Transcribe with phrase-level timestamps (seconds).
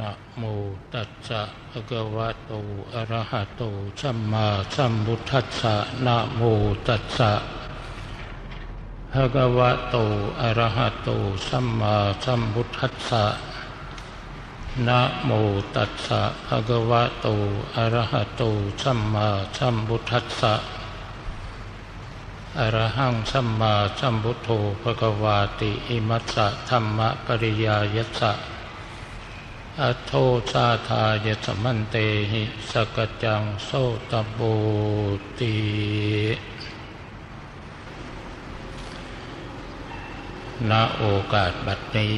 [0.00, 0.42] นะโม
[0.94, 2.52] ตัสสะภะคะวะโต
[2.94, 3.62] อะระหะโต
[4.00, 5.74] สัมมาสัมพุทธัสสะ
[6.06, 6.40] นะโม
[6.88, 7.32] ตัสสะ
[9.12, 9.96] ภะคะวะโต
[10.40, 11.08] อะระหะโต
[11.48, 13.24] สัมมาสัมพุทธัสสะ
[14.86, 15.30] นะโม
[15.74, 17.26] ตัสสะภะคะวะโต
[17.76, 18.42] อะระหะโต
[18.82, 20.54] สัมมาสัมพุทธัสสะ
[22.58, 24.48] อรหังสัมมาสัมพุทโธ
[24.82, 28.32] ภะคะวาติ อิมัสสะธรรมะปริยายัสสะ
[29.80, 30.12] อโท
[30.52, 31.96] ชาทายสมันเต
[32.32, 33.70] หิสกจังโส
[34.10, 34.54] ตบู
[35.38, 35.56] ติ
[40.70, 42.14] ณโอกาสบัดนี้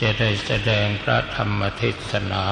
[0.00, 2.44] จะได้แสดงพระธรรมเทศนา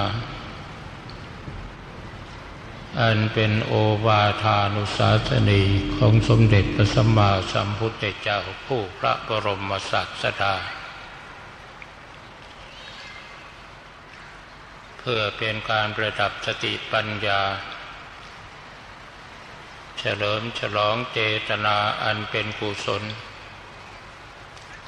[3.01, 3.73] อันเป็นโอ
[4.07, 5.63] วาทานุสาสนี
[5.99, 17.41] ของสมเด็จพระสัมมาสัมพุทธเจ้าผู้พระบรมศาสดาเพื่อเป็นการประดับสติปัญญา
[19.99, 23.03] เฉลิมฉลองเจตนาอันเป็นกุศล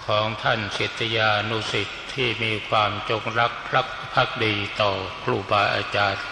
[0.05, 6.25] ของท่านศิษยานุสิตที่มีความจงรักภักพักดีต่อครูบาอาจารย์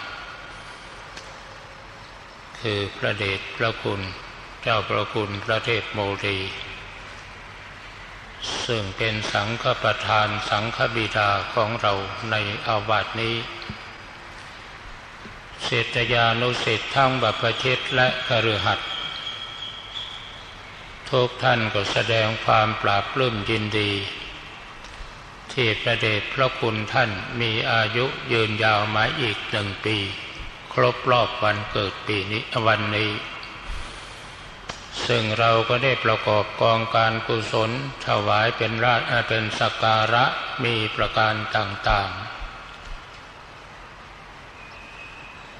[2.59, 4.01] คือพระเดชพระคุณ
[4.61, 6.39] เจ้าพระคุณพระเทพโมรี
[8.67, 11.93] ซึ่งเป็นสังฆประธานสังฆบิดาของเรา
[12.31, 12.35] ใน
[12.67, 13.35] อาวาสนี้
[15.65, 18.79] เศรษฐยานุสิตทั้งบัพชิตและกฤหัส
[21.09, 23.91] ทุกท่านก็แสดงความปราบปลื้มยินดี
[25.53, 29.97] ที่ประเดชพระคุณท่านมีอายุยืนยาวมาอีกหนึ่งปี
[30.73, 33.11] ครบรอบวันเกิดปีนี้วันนี้
[35.07, 37.71] ซึ่งเราก็ได้ประกอบกองการกุศล
[38.07, 40.25] ถวายเป็นราชเป็นสักการะ
[40.63, 42.28] มีประการต่างๆ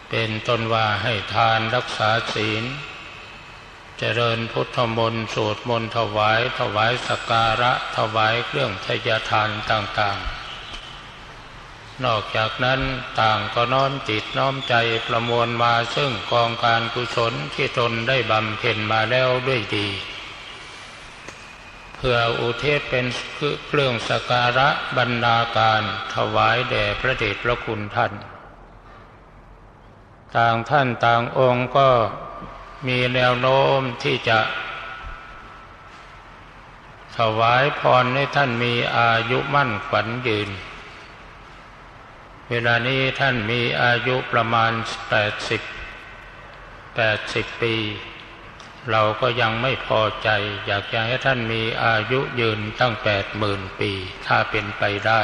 [0.09, 2.63] เป็นต้นว่าให้ทานรักษาศีล
[3.99, 12.81] เจริญพุทธมนต์สวดมนต์ถวาย ถวายสักการะถวายเครื่องทยทานต่างๆ นอกจากนั้น
[13.21, 14.75] ต่างก็น้อมจิตน้อมใจ
[15.07, 19.87] ประมวลมาซึ่งกองการกุศลที่ตนได้บำเพ็ญมาแล้วด้วยดี
[21.95, 23.05] เพื่ออุเทศเป็น
[23.67, 25.81] เครื่องสการะบรรณาการ
[26.15, 28.13] ถวายแด่พระเดชพระคุณท่าน
[30.37, 31.89] ต่างท่านต่างองค์ก็
[32.87, 34.39] มีแนวโน้มที่จะ
[37.17, 40.49] ถวายพรให้ท่านมีอายุมั่นขวัญยืน
[42.49, 44.71] เวลานี้ท่านมีอายุประมาณ
[45.09, 45.61] แปดสิบ
[46.95, 47.75] แปดสิบปี
[48.91, 50.29] เราก็ยังไม่พอใจ
[50.65, 53.91] อยากจะให้ท่านมีอายุยืนตั้งแปดหมื่นปี
[54.25, 55.21] ถ้าเป็นไปได้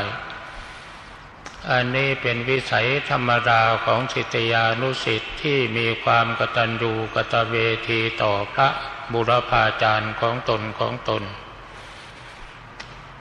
[1.72, 7.56] อันนี้เป็นวิสัยธรรมดาของสิทธยานุสิทธิ์ที่มีความกตัญญูกตเว
[7.90, 8.70] ทีต่อพระ
[9.14, 11.24] บุรพาจารย์ของตนของตน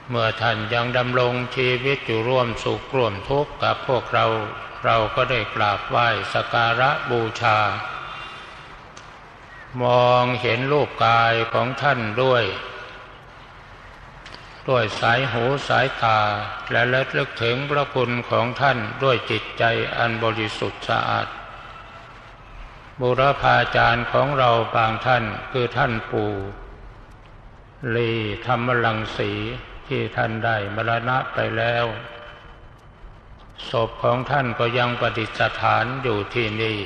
[0.09, 4.25] เมื่อท่านยังดำรงชีวิตอยู่ร่วมสุขร่วมทุกข์กับพวกเรา
[4.85, 7.59] เราก็ได้กราบไหว้สการะบูชา
[9.83, 12.43] มองเห็นรูปกายของท่านด้วย
[14.69, 16.19] ด้วยสายหูสายตา
[16.71, 19.63] และระลึกถึงพระคุณของท่านด้วยจิตใจ
[19.97, 21.27] อันบริสุทธิ์สะอาด
[23.01, 26.33] บุรพาจารย์ของเราบางท่านคือท่านปู่
[27.95, 28.11] ลี
[28.45, 29.31] ธรรมลังสี
[29.87, 31.85] ที่ท่านได้มรณะไปแล้ว
[33.69, 35.29] ศพของท่านก็ยังประดิษ
[35.61, 36.79] ฐานอยู่ที่นี่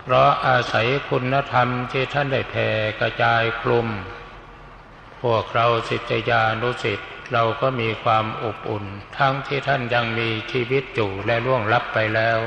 [0.00, 2.68] เพราะอาศัยคุณธรรมที่ท่านได้แผ่
[3.00, 3.88] กระจายคลุม
[5.22, 8.84] พวกเราสิทธยานุสิทธิ์เราก็มีความอบอุ่น
[9.18, 12.38] ทั้งที่ท่านยังมีชีวิตอยู่และล่วงลับไปแล้ว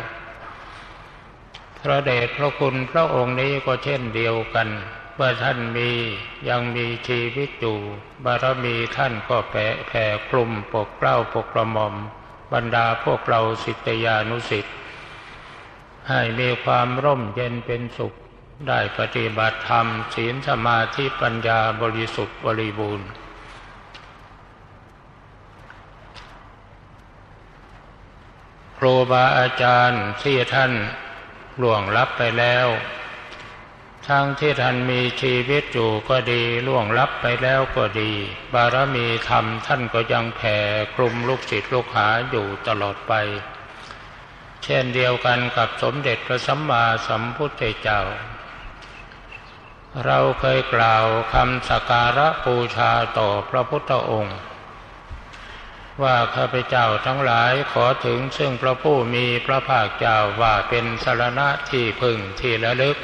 [1.81, 4.69] พระเดชพระคุณพระองค์นี้ก็เช่นเดียวกัน
[5.15, 5.89] เมื่อท่านมี
[6.49, 7.77] ยังมีชีวิตอยู่
[8.25, 11.95] บารมีท่านก็แผ่แผ่คลุมปกเกล้าปกกระหม่อม
[12.53, 14.75] บรรดาพวกเราสิทธยานุสิทธิ์
[16.09, 18.13] ให้มีความร่มเย็นเป็นสุข
[18.67, 23.09] ได้ปฏิบัติธรรมศีลสมาธิปัญญาบริสุทธิ์บริบูรณ์
[28.77, 30.71] ครูบาอาจารย์ที่ท่าน
[31.61, 32.67] ล่วงลับไปแล้ว
[34.07, 38.11] ทั้งที่ท่านมีชีวิตอยู่ก็ดีล่วงลับไปแล้วก็ดี
[38.53, 40.57] บารมีธรรมท่านก็ยังแผ่
[40.95, 43.13] คลุมลูกศิษย์ลูกหาอยู่ตลอดไป
[44.63, 48.01] เช่นเดียวกันกับสมเด็จพระสัมมาสัมพุทธเจ้า
[50.03, 54.37] เราเคยกล่าวคำสักการะบูชาต่อพระพุทธองค์
[56.03, 62.97] ว่าข้าพเจ้าทั้งหลายขอถึงซึ่งพระผู้มีพระภาคเจ้าว่าเป็นสารณะที่พึ่งที่ระลึก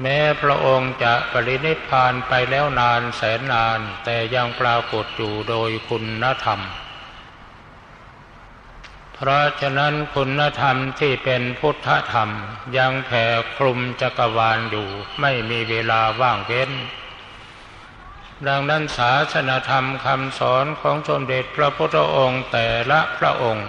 [0.00, 6.60] แม้พระองค์จะปรินิพพานไปแล้วนานแสนนานแต่ยังปรากฏอยู่โดยคุณธรรม
[9.18, 12.30] เพราะฉะนั้นคุณธรรมที่เป็นพุทธธรรม
[12.76, 13.24] ยังแผ่
[13.56, 14.88] คลุมจักรวาลอยู่
[15.20, 16.70] ไม่มีเวลาว่างเว้น
[18.48, 23.66] ดังนั้นศาสนธรรมคำสอนของสมเด็จพระพุทธองค์แต่ละพระองค์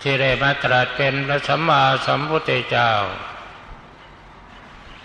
[0.00, 2.92] ที่ได้มาตรัสเป็นพระสัมมาสัมพุทธเจ้า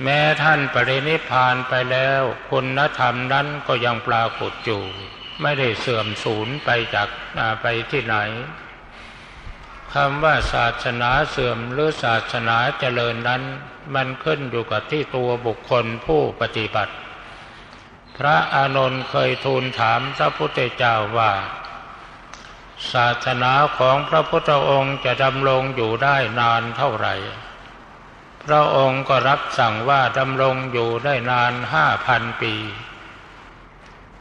[0.03, 4.83] แม้ท่านปรินิพานไปแล้ว คุณธรรมนั้นก็ยังปรากฏอยู่
[5.41, 7.09] ไม่ได้เสื่อมสูญไปจาก
[7.61, 8.15] ไปที่ไหน
[9.93, 13.43] คำว่าศาสนาเสื่อมหรือศาสนาเจริญนั้น
[13.95, 16.93] มันขึ้นอยู่กับที่ตัวบุคคลผู้ปฏิบัติ
[18.17, 21.31] พระอานนท์เคยทูลถามพระพุทธเจ้าว่า
[22.93, 27.15] ศาสนาของพระพุทธองค์จะดำรงอยู่ได้นานเท่าไหร่
[28.45, 32.53] พระองค์ก็รับสั่งว่าดำรงอยู่ได้นานห้าพันปี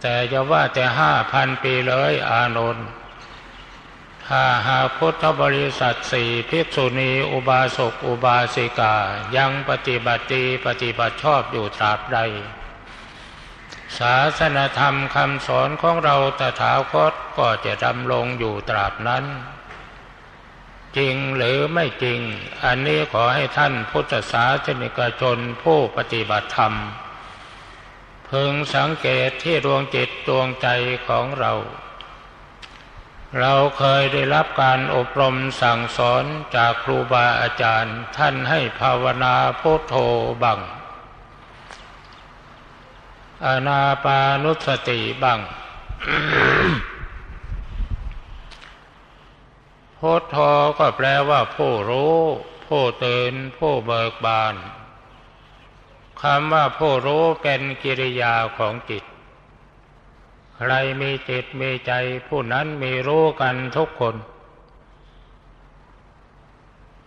[0.07, 2.87] แต่จะว่าแต่ห้าพันปีเลยอานนท์
[4.29, 8.95] ถ้าหาพุทธบริษัทสี่ภิกษุณีอุบาสกอุบาสิกา
[9.37, 12.19] ยังปฏิบัติปฏิบัติชอบอยู่ตราบใด
[13.99, 19.25] ศาสนธรรมคำสอนของเราตถาคตก็จะดำรงอยู่ตราบนั้น
[20.97, 22.21] จริงหรือไม่จริง
[22.65, 26.75] อันนี้ขอให้ท่านพุทธศาสนิกชนผู้ปฏิบัติธรรม
[28.39, 30.69] พึงสังเกตที่ดวงจิตดวงใจ
[31.09, 31.53] ของเรา
[33.41, 36.25] เราเคยได้รับการอบรมสั่งสอน
[36.57, 39.95] จากครูบาอาจารย์ ท่านให้ภาวนาพุทโธ
[40.43, 40.61] บัง
[43.47, 45.41] อนาปานุสติบัง
[49.99, 50.37] พุทโธ
[50.79, 52.19] ก็แปลว่าผู้รู้
[52.67, 54.55] ผู้ตื่นผู้เบิกบาน
[56.29, 59.05] คำว่าผู้รู้เป็นกิริยาของจิต
[60.57, 61.93] ใครมีจิตมีใจ
[62.29, 64.17] ผู้นั้นมีรู้กันทุกคน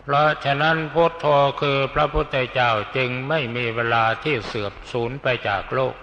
[0.00, 1.26] เพราะฉะนั้นพุทโธ
[1.60, 5.94] คือพระพุทธเจ้าจึงไม่มีเวลาที่เสื่อมสูญไปจากโลก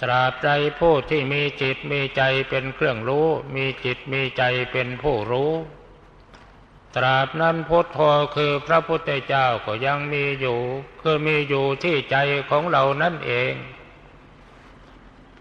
[0.00, 4.42] ตราบใดผู้ที่มีจิตมีใจเป็นเครื่องรู้ มีจิตมีใจ
[4.72, 5.52] เป็นผู้รู้
[6.96, 7.98] ตราบนั้นพุทโธ
[8.36, 10.58] คือพระพุทธเจ้าก็ยังมีอยู่
[11.00, 12.16] คือมีอยู่ที่ใจ
[12.50, 13.54] ของเรานั่นเอง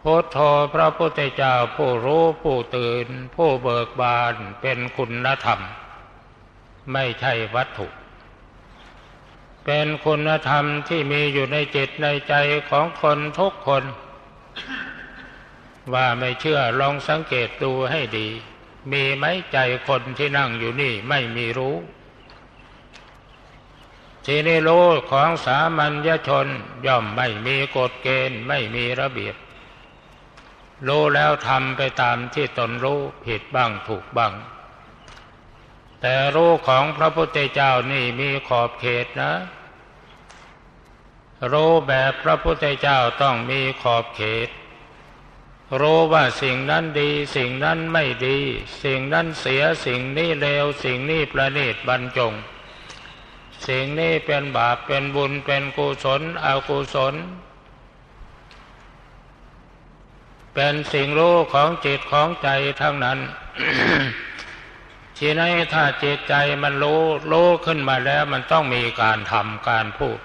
[0.02, 0.38] พุทโธ
[0.74, 5.60] พระพุทธเจ้าผู้รู้ผู้ตื่น ผู้เบิกบานเป็นคุณธรรม
[6.94, 7.88] ไม่ใช่วัตถุ
[9.66, 12.34] เป็นคุณธรรมที่มีอยู่ในจิตในใจ
[12.70, 13.84] ของคนทุกคน
[15.94, 18.30] ว่าไม่เชื่อลองสังเกตดูให้ดี
[18.91, 19.57] มีไหมใจ
[19.88, 21.75] คนที่นั่งอยู่นี่ไม่มีรู้
[24.25, 26.47] ที่ในโลกของสามัญญชน
[26.85, 29.35] ย่อมไม่มีกฎเกณฑ์ไม่มีระเบียบ
[30.88, 34.33] รู้แล้วทำไปตามที่ตนรู้ผิดบ้างถูกบ้าง
[36.01, 39.33] แต่รู้ของพระพุทธเจ้านี่มีขอบเขตนะ
[41.51, 44.49] รู้แบบพระพุทธเจ้าต้องมีขอบเขต
[45.82, 48.38] รู้ว่าสิ่งนั้นดี สิ่งนั้นไม่ดี
[48.84, 52.34] สิ่งนั้นเสียสิ่งนี้เลวสิ่งนี้ประณีตบรรจง
[53.68, 57.16] สิ่งนี้เป็นบาปเป็นบุญเป็นกุศลอกุศล
[60.54, 62.50] เป็นสิ่งรู้ของจิตของใจ
[62.82, 63.20] ทั้งนั้น
[65.18, 67.02] ทีนี้ถ้าจิตใจมันรู้
[67.32, 70.20] รู้ขึ้นมาแล้วมันต้องมีการทำการพูด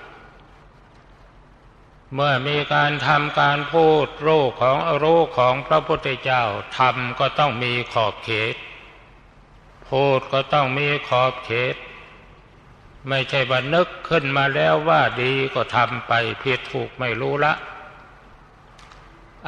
[2.15, 6.43] เมื่อมีการทำการพูดรู้ของรู้ของพระพุทธเจ้า
[6.79, 8.57] ทำก็ต้องมีขอบเขต
[9.89, 11.77] พูดก็ต้องมีขอบเขต
[13.09, 16.13] ไม่ใช่บันนึกขึ้นมาแล้วว่าดีก็ทำไป
[16.43, 17.55] ผิดถูกไม่รู้ละ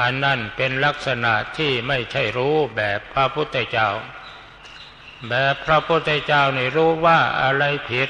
[0.00, 3.88] อันนั่นเป็นลักษณะที่ไม่ใช่รู้แบบพระพุทธเจ้า
[5.28, 8.08] แบบพระพุทธเจ้าในรู้ว่าอะไรผิด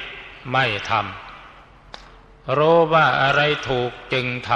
[0.52, 1.29] ไม่ทำ
[2.58, 4.50] รู้ว่าอะไรถูกจึงท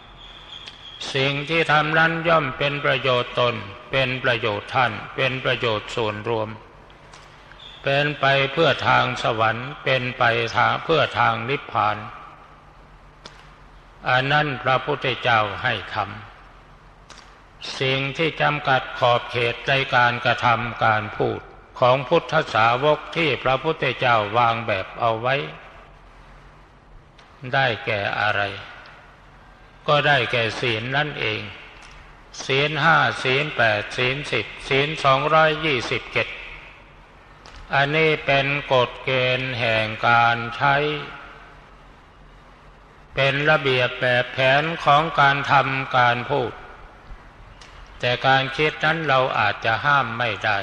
[0.00, 3.54] ำสิ่งที่ทำนั้นย่อมเป็นประโยชน์ตน
[3.90, 6.48] เป็นประโยชน์ท่าน เป็นประโยชน์ส่วนรวม
[7.84, 10.22] เป็นไปเพื่อทางสวรรค์ เป็นไป
[10.56, 11.96] ทางเพื่อทางนิพพาน
[14.08, 21.40] อันนั้นพระพุทธเจ้าให้ทำสิ่งที่จำกัดขอบเขตในการกระทำการพูด
[21.80, 25.34] ของพุทธสาวกที่พระพุทธเจ้าวางแบบเอาไว้
[27.54, 28.42] ได้แก่อะไร
[29.88, 31.40] ก็ได้แก่ศีลนั่นเอง
[32.44, 36.28] ศีลห้าศีลแปดศีลสิบศีลสองร้อยยี่สิบเจ็ด
[37.74, 40.76] อันนี้เป็นกฎเกณฑ์แห่งการใช้
[43.14, 46.52] เป็นระเบียบแบบแผนของการทำการพูด
[48.00, 50.58] แต่การคิดนั้นเราอาจจะห้ามไม่ได้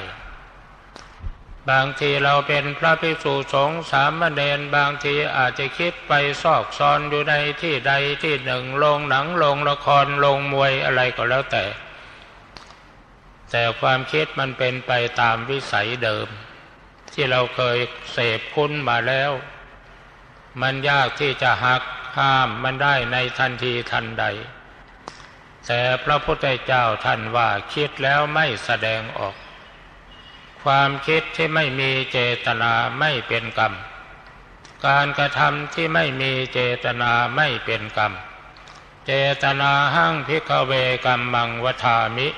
[1.70, 7.92] บางทีเราเป็นพระภิกษุสงฆ์สามเณรบางทีอาจจะคิดไปซอกซอนอยู่ในที่ใด
[8.22, 11.64] ที่หนึ่งลงหนังลงละครลงมวยอะไรก็แล้วแต่
[13.50, 16.28] แต่ความคิดมันเป็นไปตามวิสัยเดิม
[17.12, 17.78] ที่เราเคย
[18.12, 19.30] เสพคุ้นมาแล้ว
[20.60, 21.82] มันยากที่จะหัก
[22.18, 24.24] ห้ามมันได้ในทันทีทันใด
[25.66, 29.34] แต่พระพุทธเจ้าท่านว่าคิดแล้วไม่แสดงออก
[30.66, 33.72] ความคิดที่ไม่มีเจตนาไม่เป็นกรรม
[34.86, 38.12] การกระทำที่ไม่มีเจตนาไม่เป็นกรรม
[39.06, 40.72] เจตนาหั่งพิกเว
[41.06, 42.28] กรรมังวทามิ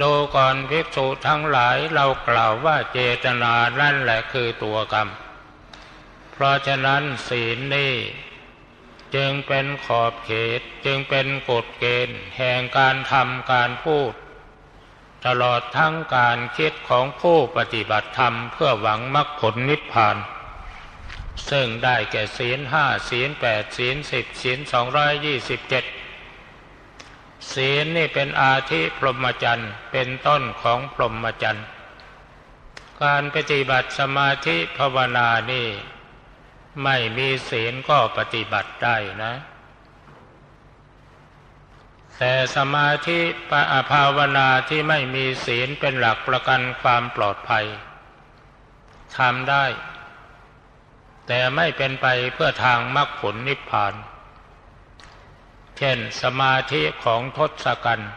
[0.00, 5.08] ดูก่อนภิกษุทั้งหลายเรากล่าวว่าเจตนานั่นแหละคือตัวกรรม
[6.32, 7.94] เพราะฉะนั้นศีลนี้
[9.14, 14.12] จึงเป็นขอบเขตจึงเป็นกฎเกณฑ์แห่งการทำการพูด
[15.26, 20.16] ตลอดทั้งการคิดของผู้ปฏิบัติธรรมเพื่อหวังมรรคผลนิพพาน
[21.50, 25.84] ซึ่งได้แก่ศีลห้าศีลแปดศีลสิบศีลสองร้อยยี่สิบเจ็ด
[27.52, 31.66] ศีลนี่เป็นอาธิพรหมจรรย์เป็นต้นของพรหมจรรย์
[33.02, 35.68] การปฏิบัติสมาธิภาวนานี่
[36.84, 39.32] ไม่มีศีลก็ปฏิบัติได้นะ
[42.22, 47.66] แต่สมาธิปะภาวนาที่ไม่มีศีลเป็นหลักประกันความปลอดภัย
[49.16, 49.64] ทำได้
[51.26, 53.94] แต่ไม่เป็นไปเพื่อทางมรรคผลนิพพาน
[55.78, 58.12] เช่น สมาธิของทศกัณฐ์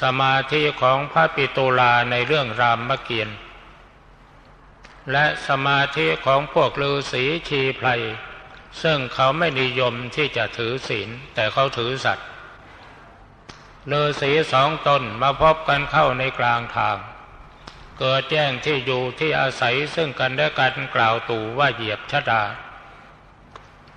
[0.00, 3.34] สมาธิของพระปิตุลาในเรื่องรามเกียรติ
[5.12, 7.88] และสมาธิของพวกฤาษีชีไพร
[8.82, 12.28] ซึ่งเขาไม่นิยมที่จะถือศีลแต่เขาถือสัตว์
[13.88, 16.96] ฤาษีสองตนมาพบกันเข้าในกลางทาง
[17.98, 22.42] เกิดแจ้งที่อยู่ที่อาศัยซึ่งกันและกันกล่าวตู่ว่าเหยียบชะดา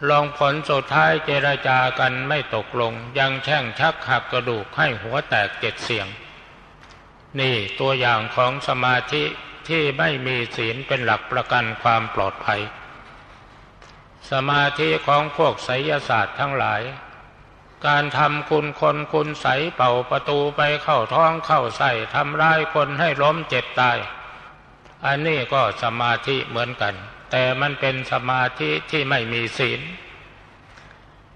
[0.10, 6.08] ลองผลสุดท้ายเจรจากันไม่ตกลง ยังแช่งชักหักกระดูกให้หัวแตกเจ็ดเสียง
[7.40, 9.24] นี่ตัวอย่างของสมาธิ
[9.70, 12.62] ที่ไม่มีศีลเป็นหลักประกันความปลอดภัย
[14.32, 16.82] สมาธิของพวกไสยศาสตร์ทั้งหลาย
[17.88, 23.98] การทำคุณคนคุณใสเป่าประตูไปเข้าท้องเข้าใส่ทำร้ายคนให้ล้มเจ็บตาย
[25.06, 26.96] อันนี้ก็สมาธิเหมือนกัน
[27.32, 29.82] แต่มันเป็นสมาธิที่ไม่มีศีล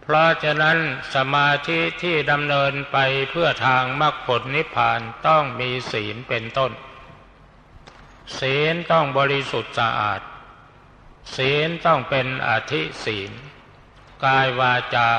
[0.02, 0.78] เพราะฉะนั้น
[1.16, 2.98] สมาธิที่ดำเนินไป
[3.30, 6.72] เพื่อทางมรรคผลนิพพานต้องมีศีลเป็นต้น
[8.40, 10.22] ศีลต้องบริสุทธิ์สะอาด
[11.36, 13.32] ศีลต้องเป็นอธิศีล
[14.26, 15.12] กายวาจา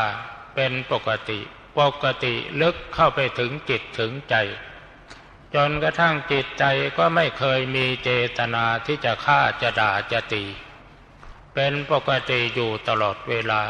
[0.61, 1.41] เป็นปกติ
[1.79, 4.35] ปกติลึกเข้าไปถึงจิตถึงใจ
[5.55, 6.65] จนกระทั่งจิตใจ
[6.99, 10.45] ก็ไม่เคยมีเจตนาที่จะฆ่าจะด่าจะตี
[11.55, 13.63] เป็นปกติอยู่ตลอดเวลา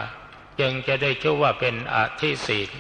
[0.61, 2.71] จึงจะได้ชื่อว่าเป็นอธิศีล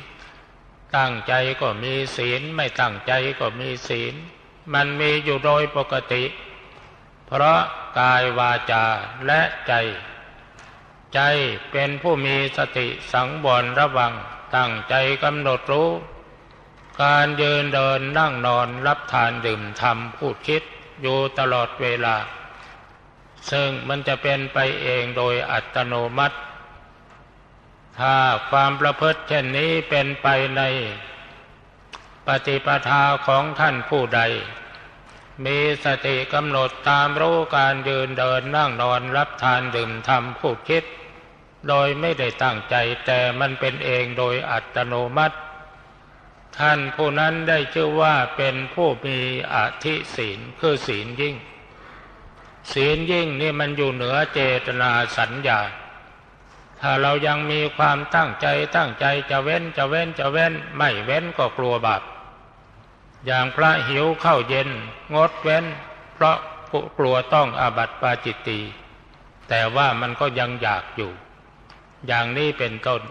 [0.97, 4.15] ตั้งใจก็มีศีลไม่ตั้งใจก็มีศีล
[4.75, 6.25] มันมีอยู่โดยปกติ
[7.27, 7.61] เพราะ
[7.99, 8.85] กายวาจา
[9.27, 9.73] และใจ
[11.15, 11.21] ใจ
[11.73, 14.13] เป็นผู้มีสติสังวรระวัง
[14.57, 15.91] ตั้งใจกำหนดรู้
[17.03, 20.63] การยืนเดินนั่งนอนรับทานดื่มทำพูดคิด
[21.03, 22.17] อยู่ตลอดเวลา
[23.51, 26.37] ซึ่งมันจะเป็นไปเองโดยอัตโนมัติ
[27.99, 28.17] ถ้า
[28.51, 30.63] ความประพฤติเช่นนี้เป็นไปใน
[32.27, 34.21] ปฏิปทาของท่านผู้ใด
[35.45, 40.85] มีสติกำหนดตามรู้การยืนเดินนั่งนอนรับทานดื่มทำพูดคิด
[41.69, 42.75] โดยไม่ได้ตั้งใจ
[43.07, 45.37] แต่มันเป็นเองโดยอัตโนมัติ
[46.59, 49.19] ท่านผู้นั้นได้ชื่อว่าเป็นผู้มี
[49.55, 51.35] อธิศีลคือศีลยิ่ง
[52.73, 55.61] ศีลยิ่งนี่มันอยู่เหนือเจตนาสัญญา
[56.81, 58.47] ถ้าเรายังมีความตั้งใจ
[58.77, 62.03] ตั้งใจจะเว้นจะเว้นจะเว้นไม่เว้นก็กลัวบาป
[63.27, 64.69] อย่างพระหิวเข้าเย็น
[65.15, 65.65] งดเว้น
[66.15, 66.37] เพราะ
[66.99, 68.61] กลัวต้องอาบัติปาจิตตี
[69.49, 71.13] แต่ว่ามันก็ยังอยากอยู่
[72.07, 73.03] อย่างนี้เป็นต้น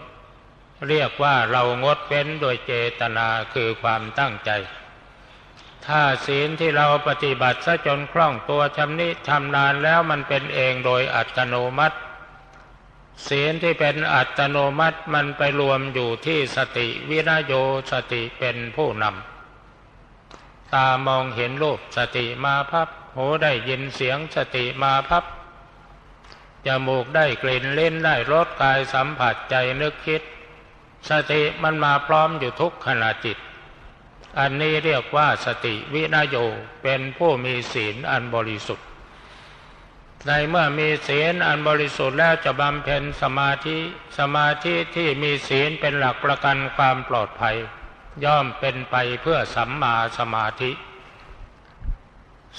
[0.88, 4.50] เรียกว่าเรางดเว้นโดยเจตนาคือความตั้งใจ
[5.86, 11.96] ถ้าศีลที่เราปฏิบัติซะจนคล่องตัวชำนิชำนาญแล้วมันเป็นเองโดยอัตโนมัติ
[13.28, 17.52] ศีลที่เป็นอัตโนมัติมันไปรวมอยู่ที่สติวินโย
[17.92, 25.24] สติเป็นผู้นำตามองเห็นรูปสติมาพับ หูได้ยินเสียงสติมาพับ
[26.66, 30.22] จมูกได้กลิ่นเล่นได้รสกายสัมผัสใจนึกคิด
[31.08, 33.38] สติมันมาพร้อมอยู่ทุกขณะจิต
[34.38, 36.36] อันนี้เรียกว่าสติวินโย
[36.82, 38.86] เป็นผู้มีศีลอันบริสุทธิ์
[40.26, 43.78] ในเมื่อมีศีลอันบริสุทธิ์แล้วจะบำเพ็ญสมาธิ
[44.18, 47.56] สมาธิที่มีศีลเป็นหลักประกันความปลอดภัย
[48.24, 50.70] ย่อมเป็นไปเพื่อสัมมาสมาธิ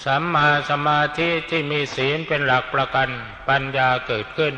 [0.03, 3.09] สัมมาสมาธิที่มีศีลเป็นหลักประกัน
[3.49, 4.53] ปัญญาเกิดขึ้น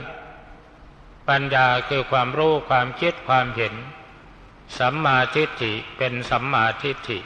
[1.29, 3.73] ปัญญาคือความรู้ความคิดความเห็น
[4.79, 7.19] สัมมาทิฏฐิเป็นสัมมาทิฏฐิ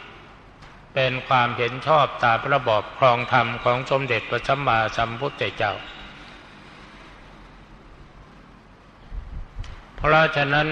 [0.94, 5.74] เป็นความเห็นชอบตามระบอบครองธรรมของสมเด็จพระสัมมาสัมพุทธเจ้า
[9.96, 10.70] เพราะฉะนั้น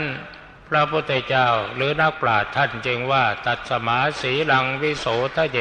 [0.70, 5.06] พระพุทธเจ้าหรือนักปราชญ์ท่านจึงว่าตัดสมาสีลังวิโส
[5.38, 5.60] ทะเย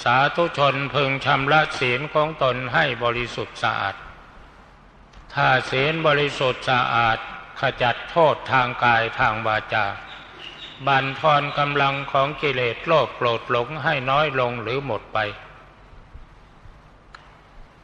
[0.00, 3.96] สาธุชนพึงชำระศีลของตนให้บริสุทธิ์สะอาด
[5.34, 7.18] ถ้าศีลบริสุทธิ์สะอาด
[7.60, 9.86] ขจัดโทษทางกายทางวาจา
[10.86, 15.18] บันทอนกำลังของกิเลสโลภโกรธหลงให้น้อยลงหรือหมดไป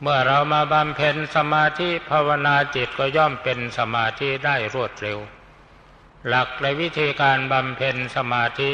[0.01, 5.19] เมื่อเรามาบำเพ็ญสมาธิภาวนาจิตก็ย่อมเป็นสมาธิได้รวดเร็ว
[6.29, 8.71] หลักและวิธีการบำเพ็ญสมาธิ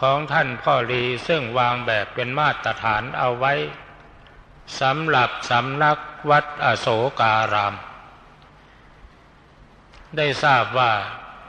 [0.00, 3.54] ของท่านพ่อรีซึ่งวางแบบเป็นมาตรฐานเอาไว้
[4.80, 5.98] สำหรับสำนัก
[6.30, 6.88] วัดอโศ
[7.20, 7.74] การาม
[10.16, 10.92] ได้ทราบว่า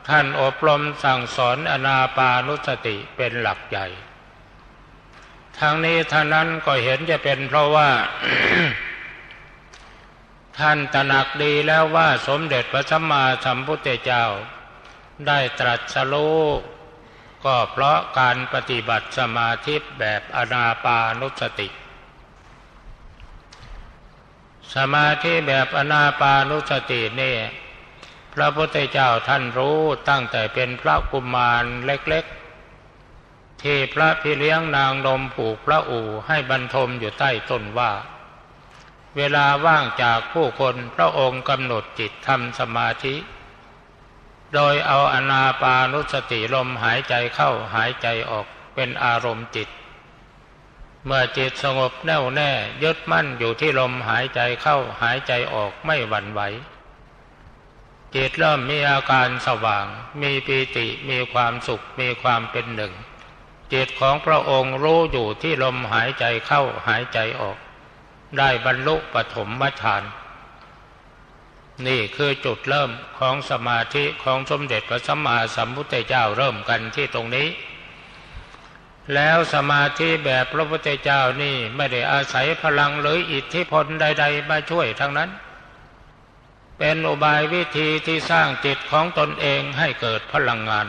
[0.10, 3.88] ท่านอบรมสั่งสอนอนาปานุสติเป็นหลักใหญ่
[5.60, 7.90] ทางนี้ท่านั้นก็เห็นจะเป็นเพราะว่า
[10.60, 14.26] ท่านตระหนักดีแล้วว่าสมเด็จพระสัมมาสัมพุทธเจ้า
[15.28, 16.42] ได้ตรัสรู้
[17.46, 21.68] ก็เพราะการปฏิบัติสมาธิแบบอนาปานุสติ
[24.76, 27.36] สมาธิแบบอนาปานุสตินี่
[28.34, 37.92] พระพุทธเจ้าท่านรู้ตั้งแต่เป็นพระกุมารเล็กๆ ที่พระพี่เลี้ยงนางนมผูกพระอู่ให้บรรทมอยู่ใต้ต้นว่า
[39.18, 43.16] เวลาว่างจากผู้คนพระองค์กำหนดจิตทำสมาธิ
[44.54, 49.70] โดยเอาอนาปานุสติลมหายใจเข้าหายใจออกเป็นอารมณ์จิต
[51.06, 52.52] เมื่อจิตสงบแน่วแน่
[52.84, 56.42] ยึดมั่นอยู่ที่ลมหายใจเข้าหายใจออกไม่หวั่นไหว
[58.16, 59.86] จิตเริ่มมีอาการสว่าง
[60.22, 62.94] มีปีติมีความสุขมีความเป็นหนึ่ง
[63.74, 67.58] จิตของพระองค์รู้อยู่ที่ลมหายใจเข้าหายใจออก
[68.38, 69.50] ได้บรรลุปฐม
[69.82, 70.04] ฌาน
[71.88, 72.90] นี่คือจุดเริ่ม
[73.20, 77.48] ของสมาธิของสมเด็จพระสัมมาสัมพุทธเจ้าเริ่มกันที่ตรงนี้
[79.14, 85.30] แล้วสมาธิแบบพระพุทธเจ้านี่ไม่ได้อาศัยพลังหรืออิทธิพลใด ๆ มาช่วยทั้งนั้น
[86.78, 90.88] เป็นอุบายวิธีที่สร้างจิตของตนเองให้เกิดพลังงาน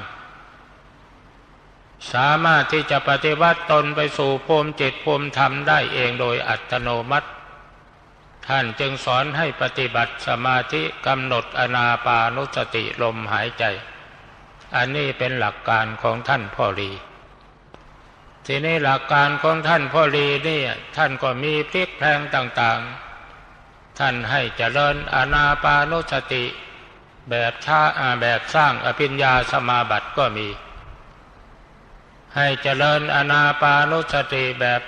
[2.13, 7.29] สามารถที่จะปฏิวัติตนไปสู่ภูมิจิตภูมิธรรมได้เองโดยอัตโนมัติ
[8.49, 13.65] ท่านจึงสอนให้ปฏิบัติสมาธิกำหนดอนาปานุสติลมหายใจ
[14.77, 16.93] อันนี้เป็นหลักการของท่านพ่อรี
[18.47, 20.61] ทีนี้หลักการของท่านพ่อรีนี่
[20.97, 26.45] ท่านก็มีพลิกแพลงต่างๆ ท่านให้เจริญอนาปานุสติ
[27.31, 27.83] แบบชา
[28.21, 30.49] แบบสร้างอภิญญาสมาบัติก็มี
[32.37, 34.81] ให้เจริญอนาปานุสติแบบ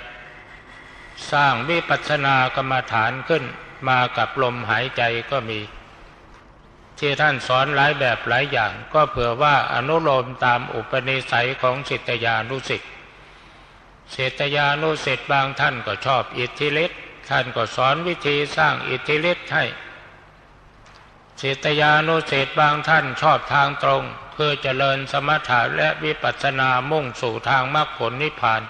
[1.31, 3.43] สร้างวิปัสสนากรรมฐานขึ้น
[3.87, 5.01] มากับลมหายใจ
[5.31, 5.59] ก็มี
[6.99, 12.87] ที่ท่านสอนหลายแบบหลายอย่าง ก็เผื่อว่าอนุโลมตามอุปนิสัยของสิทธยานุสิทธิ
[14.15, 16.97] สิทยานุสิทธิ์บางท่านก็ชอบอิทธิฤทธิ
[17.29, 19.65] ท่านก็สอนวิธีสร้างอิทธิฤทธิ์ให้
[21.37, 28.61] เศตยานุเศษบางท่านชอบทางตรง เพื่อเจริญสมถะและวิปัสสนามุ่งสู่ทางมรรคผลนิพพาน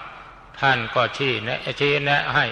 [0.60, 2.46] ท่านก็ชี้แนะชี้แนะให้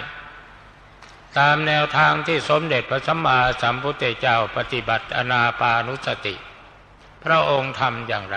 [1.38, 6.34] ตามแนวทางที่สมเด็จพระสัมมาสัมพุทธเจ้าปฏิบัติอนาปานุสติ
[7.24, 8.36] พระองค์ทำอย่างไร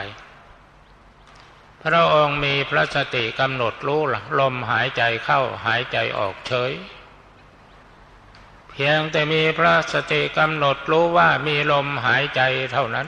[1.83, 4.01] พระองค์มีพระสติกำหนดรู้
[4.39, 6.71] ลมหายใจเข้าหายใจออกเฉย
[8.69, 13.07] เพียงแต่มีพระสติกำหนดรู้ว่ามีลมหายใจเท่านั้น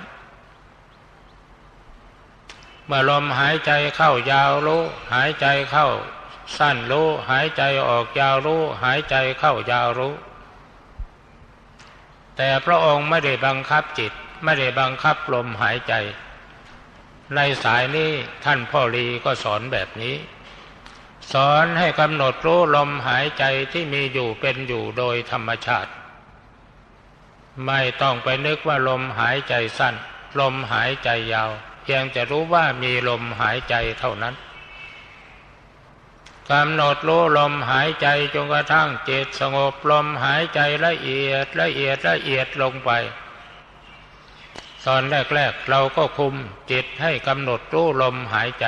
[2.85, 5.89] เมื่อลมหายใจเข้ายาวรู้หายใจเข้า
[6.57, 10.13] สั้นรู้หายใจออกยาวรู้ หายใจเข้ายาวรู้
[12.35, 15.93] แต่พระองค์ไม่ได้บังคับจิต ไม่ได้บังคับลมหายใจ
[17.35, 18.11] ในสายนี้
[18.43, 20.15] ท่านพ่อรีก็สอนแบบนี้
[21.33, 25.91] สอนให้กำหนดรู้ลมหายใจที่มีอยู่เป็นอยู่โดยธรรมชาติ
[27.67, 29.95] ไม่ต้องไปนึกว่าลมหายใจสั้น
[30.39, 31.49] ลมหายใจยาว
[31.83, 34.35] เพียงจะรู้ว่ามีลมหายใจเท่านั้น
[36.53, 42.91] กำหนดรู้ลมหายใจจนกระทั่งจิตสงบลมหายใจละเอียดละเอียดละเอียดลงไป
[44.85, 46.35] ตอนแรกๆเราก็คุม
[46.71, 48.65] จิตให้กำหนดรู้ลมหายใจ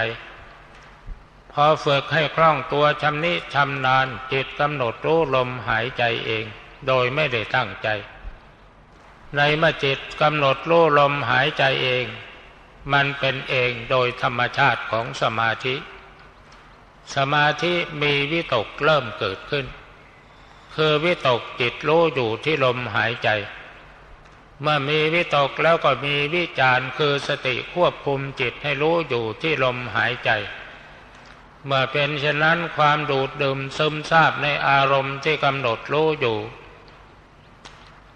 [1.52, 6.46] พอฝึกให้คล่องตัวชำนิชำนาญจิตกำหนดรู้ลมหายใจเอง
[6.88, 7.88] โดยไม่ได้ตั้งใจ
[9.36, 12.06] ในเมื่อจิตกำหนดรู้ลมหายใจเอง
[12.94, 15.76] มันเป็นเองโดยธรรมชาติของสมาธิ
[17.16, 19.66] สมาธิมีวิตกเริ่มเกิดขึ้น
[20.76, 23.30] คือวิตกจิตรู้อยู่ที่ลมหายใจ
[24.62, 30.32] เมื่อมีวิตกแล้วก็มีวิจารคือสติควบคุมจิตให้รู้อยู่ที่ลมหายใจ
[31.66, 36.38] เมื่อเป็นเช่นนั้นความดูดดื่มซึมซาบในอารมณ์ที่กำหนดรู้อยู่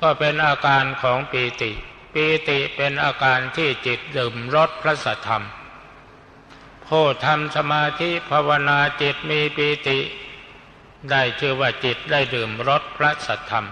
[0.02, 1.72] ก็เป็นอาการของปีติ
[2.14, 5.46] ปีติเป็นอาการที่จิตดื่มรสพระสัทธรรม
[6.90, 10.00] ผู้ทำสมาธิภาวนาจิตมีปีติ
[11.12, 13.68] ได้ชื่อว่าจิตได้ดื่มรสพระสัทธรรม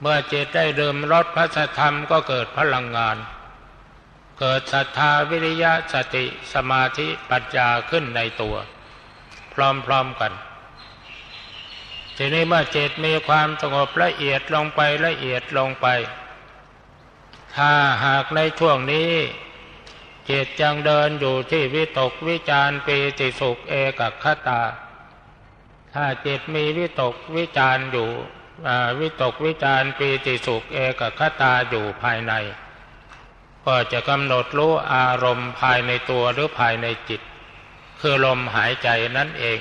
[0.00, 3.16] เมื่อจิตได้ดื่มรสพระสัทธรรมก็เกิดพลังงาน
[4.40, 6.24] เกิดศรัทธาวิริยะสติ
[6.54, 8.56] สมาธิปัญญาขึ้นในตัว
[9.52, 9.54] พ
[9.90, 10.32] ร้อมๆกัน
[12.16, 15.86] ทีนี้เมื่อจิตมีความสงบละเอียดลงไปละเอียดลงไป
[17.56, 17.72] ถ้า
[18.04, 19.10] หากในช่วงนี้
[20.30, 24.62] จิตยังเดินอยู่ที่วิตกวิจารปีติสุขเอกคตา
[25.94, 28.10] ถ้าจิตมีวิตกวิจารอยู่
[29.00, 32.32] วิตกวิจารปีติสุขเอกคตาอยู่ภายใน
[33.66, 37.20] ก็จะกำหนดรู้อารมณ์ภายในตัวหรือภายในจิต
[38.00, 39.60] คือลมหายใจนั่นเอง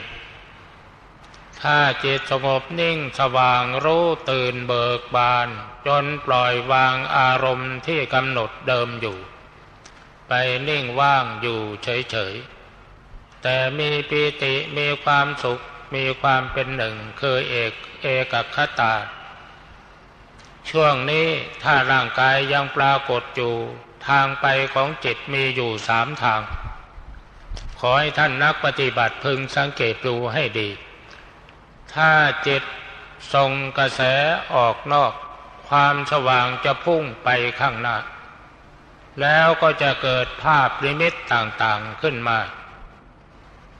[1.61, 5.47] ถ้าจิตสงบนิ่งสว่างรู้ตื่นเบิกบาน
[5.87, 9.17] จนปล่อยวางอารมณ์ที่กำหนดเดิมอยู่
[10.27, 10.33] ไป
[10.69, 15.59] นิ่งว่างอยู่เฉยๆ แต่มีปีติมีความสุข
[15.95, 17.71] มีความเป็นหนึ่งคือเอก
[18.03, 18.93] เอกคตา
[20.69, 21.27] ช่วงนี้
[21.63, 23.55] ถ้าร่างกายยังปรากฏอยู่
[24.07, 26.41] ทางไปของจิตมีอยู่สามทาง
[27.79, 30.69] ขอให้ท่านนักปฏิบัติพึงสังเกตดูให้ดี
[31.93, 32.11] ถ้า
[32.47, 32.63] จิต
[33.33, 34.01] ส่งกระแส
[34.55, 35.13] ออกนอก
[35.69, 37.97] ความสว่างจะพุ่งไปข้างหน้า
[39.21, 42.39] แล้วก็จะเกิดภาพลิมิตต่างๆขึ้นมา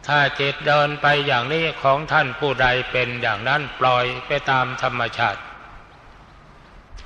[0.07, 5.41] ถ้าจิตเดินไปอย่างนี้ของท่านผู้ใดเป็นอย่างนั้นปล่อยไปตามธรรมชาติ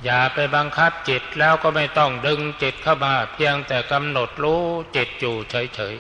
[0.04, 4.62] อย่าไปบังคับจิตแล้วก็ไม่ต้องดึงจิตเข้ามา เพียงแต่กำหนดรู้
[4.96, 5.96] จิตอยู่เฉย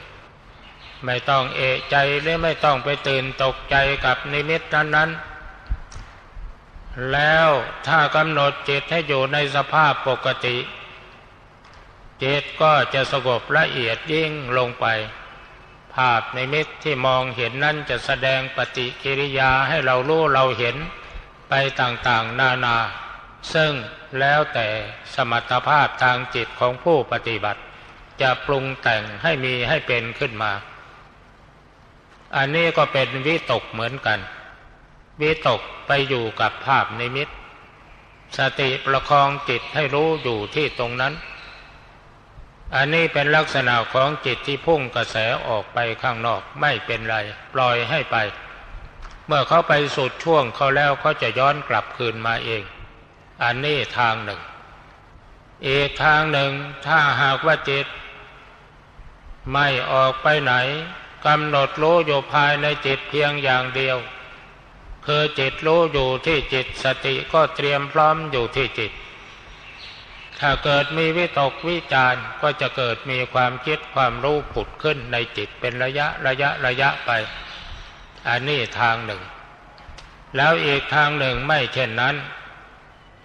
[0.50, 7.50] ๆ ไม่ต้องเอะใจหรือไม่ต้องไปตื่นตกใจกับนิมิตนั้นๆแล้ว
[7.88, 10.58] ถ้ากำหนดจิตให้อยู่ในสภาพปกติ
[12.24, 14.86] จิตก็จะสงบละเอียดยิ่งลงไป
[15.96, 20.76] ภาพในมิตที่มองเห็นนั่นจะแสดงปฏิกิริยาให้เรารู้เราเห็น
[21.50, 22.78] ไปต่างๆนานา
[23.54, 23.72] ซึ่ง
[24.20, 24.68] แล้วแต่
[25.16, 27.62] สมรรถภาพทางจิตของผู้ปฏิบัติ
[28.22, 30.52] จะปรุงแต่งให้มีให้เป็นขึ้นมา
[32.36, 34.20] อันนี้ก็เป็นวิตกเหมือนกัน
[35.22, 37.30] วิตกไปอยู่กับภาพในมิต
[38.38, 41.14] สติประคองจิตให้รู้อยู่ที่ตรงนั้น
[42.76, 47.18] อันนี้เป็นลักษณะของจิตที่พุ่งกระแสออกไปข้างนอกไม่เป็นไร
[47.54, 48.18] ปล่อยให้ไป
[49.28, 52.64] เมื่อเขาไปสุดช่วงเขาแล้วเขาจะย้อนกลับคืนมาเอง
[53.44, 54.42] อันนี้ทางหนึ่ง
[55.68, 56.52] อีกทางหนึ่ง
[56.86, 57.86] ถ้าหากว่าจิต
[59.52, 60.54] ไม่ออกไปไหน
[61.26, 63.98] กำหนดรู้อยู่ภายในจิตเพียงอย่างเดียว
[65.06, 68.92] คือจิตรู้อยู่ที่จิตสติก็เตรียมพร้อมอยู่ที่จิต
[70.42, 77.12] ถ้าเกิดมีวิตกวิจารก็จะเกิดมีความคิดความรู้ผุดขึ้นในจิตเป็นระยะระยะระยะไป
[78.28, 79.22] อันนี้ทางหนึ่ง
[80.36, 82.16] แล้วอีกทางหนึ่งไม่เช่นนั้น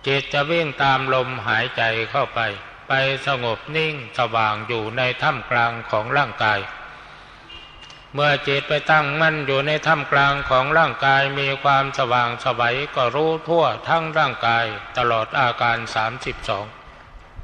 [0.06, 2.40] จิตจะวิ่งตามลมหายใจเข้าไป
[2.88, 2.92] ไป
[3.26, 6.60] สงบนิ่งสว่างอยู่ในถ้ำกลางของร่างกาย
[8.14, 14.64] เมื่อจิตไปตั้งมั่นอยู่ในถ้ำกลางของร่างกายมีความสว่างสวัยก็รู้ทั่วทั้งร่างกาย
[14.98, 16.66] ตลอดอาการสามสิบสอง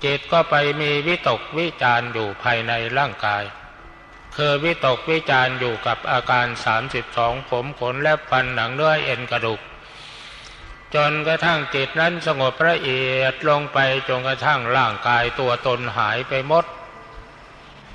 [0.04, 3.44] จิตก็ไปมีวิตกวิจารอยู่ภายในร่างกาย
[4.36, 9.60] คือวิตกวิจารอยู่กับอาการสามสิบสองผมขนและฟันหนังเนื้อเอ็นกระดูก
[10.94, 16.64] จนกระทั่งจิตนั้นสงบละเอียดลงไปจนกระทั่งร่างกายตัวตนหายไปหมด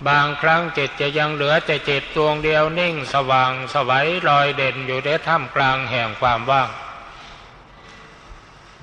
[0.08, 6.70] บางครั้งจิตจะยังเหลือแต่จิตดวงเดียวนิ่งสว่างสวัยลอยเด่นอยู่ในท่ามกลางแห่งความว่าง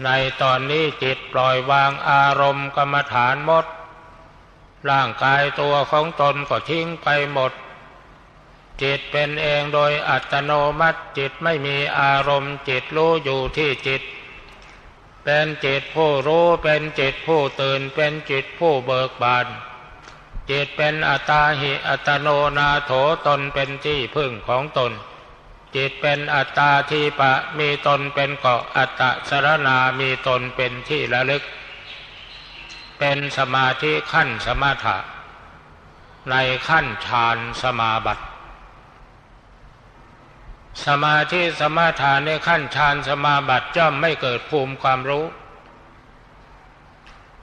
[0.03, 0.09] ใน
[0.43, 3.67] ตอนนี้จิตปล่อยวางอารมณ์กรรมฐานหมด
[4.91, 7.53] ร่างกายตัวของตนก็ทิ้งไปหมด
[8.83, 14.03] จิตเป็นเองโดยอัตโนมัติจิตไม่มีอารมณ์จิตรู้อยู่ที่จิต
[15.25, 19.47] เป็นจิตผู้รู้เป็นจิตผู้ตื่นเป็นจิตผู้เบิกบาน
[20.51, 22.29] จิตเป็นอัตตาหิอัตโน
[22.59, 22.93] นาโถ
[23.27, 24.93] ตนเป็นที่พึ่งของตน
[25.75, 31.43] จิตเป็นอัตตาทีปะมีตนเป็นเกาะอัตตะสรณามีตนเป็นที่ระลึก
[32.99, 34.97] เป็นสมาธิขั้นสมถะ
[36.31, 36.35] ใน
[36.69, 38.25] ขั้นฌานสมาบัติ
[40.87, 45.25] สมาธิสมาทานในขั้นฌานสมาบัติย่อมไม่เกิดภูมิความรู้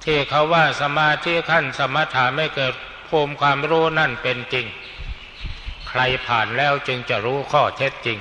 [0.03, 2.73] ที่เขาว่าสมาธิขั้นสมถะไม่เกิด
[3.09, 4.65] ภูมิความรู้นั่นเป็นจริง
[5.91, 8.19] ใครผ่านแล้วจึงจะรู้ข้อเท็จจริง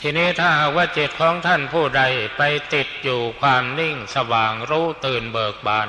[0.00, 2.02] ทีนี้ถ้าหากว่าจิตของท่านผู้ใด
[2.38, 2.42] ไป
[2.74, 5.88] ติดอยู่ความนิ่งสว่างรู้ตื่นเบิกบาน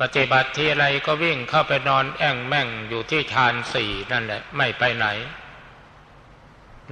[0.00, 5.06] ปฏิบัติทีไรก็วิ่งเข้าไปนอนแอ่งแม่งอยู่ที่ฌานสี่นั่นแหละไม่ไปไหน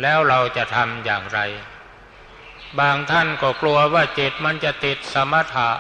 [0.03, 1.41] แล้วเราจะทำอย่างไร
[2.79, 5.71] บางท่านก็กลัวว่าจิตมันจะติดสมถะ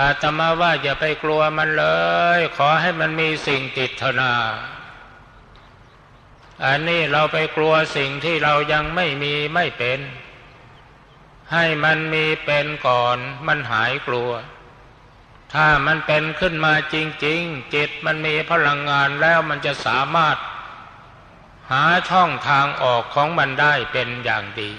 [0.00, 1.86] อาตมาว่าอย่าไปกลัวมันเล
[2.38, 4.34] ย ขอให้มันมีสิ่งติดเถอะนา
[6.64, 10.00] อันนี้เราไปกลัวสิ่งที่เรายังไม่มีไม่เป็น
[11.52, 14.30] ให้มันมีเป็นก่อนมันหายกลัว
[15.54, 20.36] ถ้ามันเป็นขึ้นมาจริง ๆ จิตมันมีพลังงานแล้วมันจะสามารถ
[21.70, 24.70] หาช่องทางออกของมันได้เป็นอย่างดี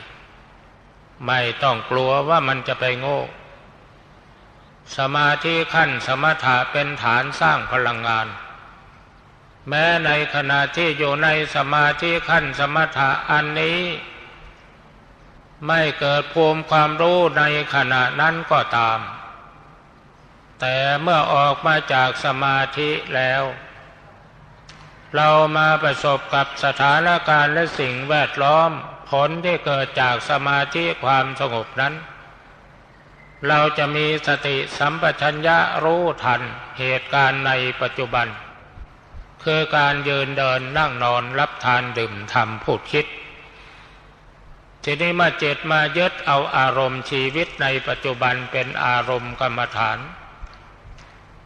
[1.27, 3.21] ไม่ต้องกลัวว่ามันจะไปโง่
[4.95, 8.27] สมาธิขั้นสมถะเป็นฐานสร้างพลังงาน
[9.69, 13.79] แม้ในขณะที่อยู่ในสมาธิขั้นสมถะอันนี้
[15.67, 17.43] ไม่เกิดภูมิความรู้ใน
[17.75, 18.99] ขณะนั้นก็ตาม
[20.59, 23.43] แต่เมื่อออกมาจากสมาธิแล้ว
[25.15, 28.71] เรามาประสบกับสถานการณ์และสิ่งแวดล้อม
[29.11, 31.93] ผลที่เกิดจากสมาธิความสงบนั้น
[33.47, 36.41] เราจะมีสติสัมปชัญญะรู้ทัน
[36.79, 38.27] เหตุการณ์ในปัจจุบัน
[39.43, 43.05] คือการยืนเดินนั่งนอนรับทานดื่มทำพูดคิด
[44.83, 49.97] ทีนี้มาเจตมายึดเอาอารมณ์ชีวิตในปัจจุบันเป็นอารมณ์กรรมฐาน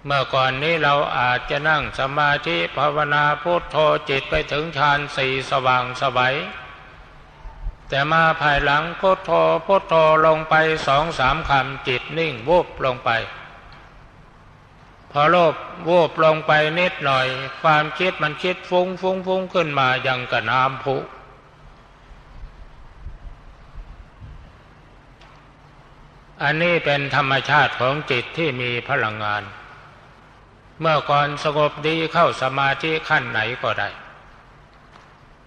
[0.06, 3.78] เมื่อก่อนนี้เราอาจจะนั่งสมาธิภาวนาพุทโธ
[4.10, 6.36] จิตไปถึงฌานสี่สว่างสวัย
[7.94, 9.32] แต่มาภายหลังพุทโธ
[9.66, 9.94] พุทโธ
[10.26, 10.56] ลงไป
[10.88, 13.10] สองสามคำจิตนิ่งวูบลงไป
[15.12, 15.56] พอโลภ
[15.90, 17.28] วูบลงไปนิดหน่อย
[17.62, 20.98] ความคิดมันคิดฟุ้งฟุ้งฟุ้งขึ้นมายังกระน้ำพุ
[26.44, 29.44] อันนี้เป็นธรรมชาติของจิตที่มีพลังงาน
[30.80, 33.90] เมื่อก่อนสงบดีเข้าสมาธิขั้นไหนก็ได้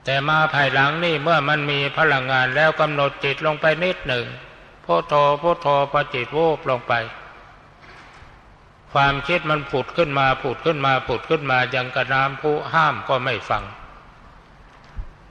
[0.04, 4.26] แต่มาภายหลังนี่เมื่อมันมีพลังงานแล้วกำหนดจิตลงไปนิดหนึ่ง
[4.84, 6.92] พุทโธพุทโธพอจิตวูบลงไป
[8.92, 13.64] ความคิดมันผุดขึ้นมาผุดขึ้นมาผุดขึ้นมายังกระน้ำผู้ห้ามก็ไม่ฟัง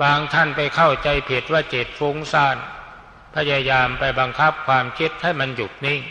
[0.01, 2.57] บางท่านไปเข้าใจผิดว่าจิตฟุ้งซ่าน
[3.35, 6.01] พยายามไปบังคับความคิดให้มันหยุดนิ่ง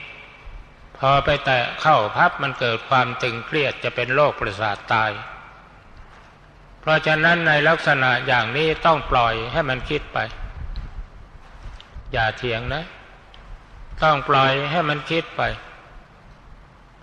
[0.99, 5.11] พอไปแตะเข้าพับมันเกิดความตึงเครียดจะเป็นโรคประสาทตาย
[6.83, 10.19] เพราะฉะนั้นในลักษณะอย่างนี้ต้องปล่อยให้มันคิดไป
[12.13, 12.85] อย่าเถียงนะ
[14.03, 15.43] ต้องปล่อยให้มันคิดไป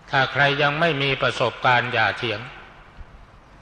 [0.10, 2.40] ถ้าใครยังไม่มีประสบการณ์อย่าเถียง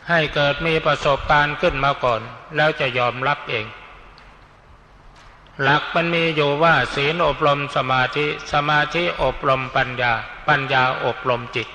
[0.10, 2.22] ให้เกิดมีประสบการณ์ขึ้นมาก่อน
[2.56, 3.66] แล้วจะยอมรับเอง
[5.62, 10.14] หลักมันมีอยู่ว่าศีลอบรมสมาธิ สมาธิอบรมปัญญา
[10.48, 11.68] ปัญญาอบรมจิต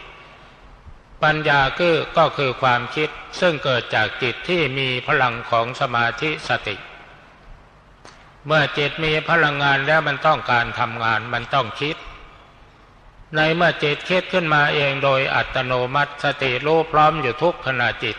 [1.24, 3.08] ปัญญาคือก็คือความคิด
[3.40, 6.76] ซึ่งเกิดจากจิตที่มีพลังของสมาธิสติ
[8.46, 11.96] เมื่อจิตมีพลังงานแล้วมันต้องการทำงานมันต้องคิด
[13.36, 18.16] ในเมื่อจิตคิดขึ้นมาเองโดยอัตโนมัติสติรู้พร้อมอยู่ทุกขณะจิต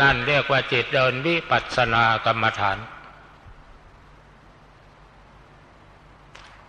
[0.00, 2.78] นั่นเรียกว่าจิตเดินวิปัสสนากรรมฐาน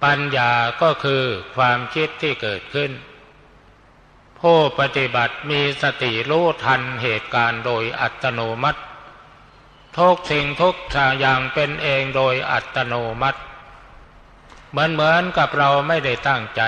[0.03, 1.23] ปัญญาก็คือ
[1.55, 2.91] ความคิดที่เกิดขึ้น
[4.49, 8.81] ผู้ปฏิบัติมีสติรู้ทันเหตุการณ์โดยอัตโนมัติ
[9.97, 10.75] ทุกสิ่งทุก
[11.19, 13.39] อย่างเป็นเองโดยอัตโนมัติ
[14.69, 16.61] เหมือนเหมือนกับเราไม่ได้ตั้งใจ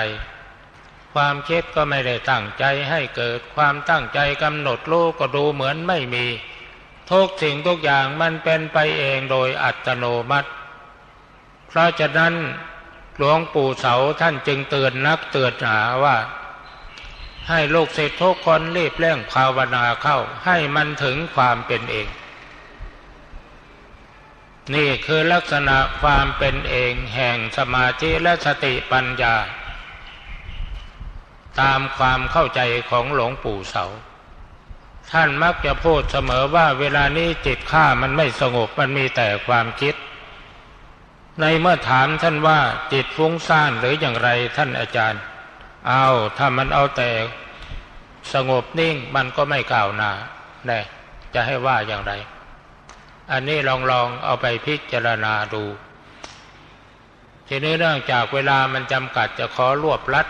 [1.14, 6.26] ความคิดก็ไม่ได้ตั้งใจให้เกิดความตั้งใจกำหนดรู้ก็ดูเหมือนไม่มี
[7.10, 10.48] ทุกสิ่งทุกอย่างมันเป็นไปเองโดยอัตโนมัติ
[11.68, 12.34] เพราะฉะนั้น
[13.16, 16.16] หลวงปู่เสาท่านจึงเตือนนักเตือนหาว่า
[17.48, 22.08] ให้ลูกศิษย์ทุกคนรีบเร่งภาวนาเข้า ให้มันถึงความเป็นเอง
[24.74, 29.34] นี่คือลักษณะความเป็นเองแห่งสมาธิและสติปัญญา
[31.60, 33.86] ตามความเข้าใจของหลวงปู่เสา
[35.12, 39.94] ท่านมักจะพูดเสมอว่าเวลานี้จิตข้ามันไม่สงบมันมีแต่ความคิด
[41.40, 42.60] ในเมื่อถามท่านว่า
[42.92, 45.22] จิตฟุ้งซ่านหรืออย่างไรท่านอาจารย์
[45.88, 46.06] เอา
[46.38, 47.10] ถ้ามันเอาแต่
[48.32, 50.10] สงบนิ่งมันก็ไม่กล่าวหนา
[50.66, 50.80] แน่
[51.34, 52.12] จะให้ว่าอย่างไร
[53.32, 55.64] อันนี้ลองลองเอาไปพิจารณาดู
[57.48, 60.26] ทีนี้เนื่องจากเวลามันจำกัดจะขอรวบลัด